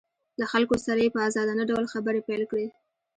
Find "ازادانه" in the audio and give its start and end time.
1.27-1.63